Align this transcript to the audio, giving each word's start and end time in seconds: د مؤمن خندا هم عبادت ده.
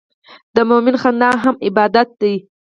د 0.55 0.57
مؤمن 0.69 0.95
خندا 1.01 1.29
هم 1.43 1.55
عبادت 1.65 2.09
ده. 2.21 2.31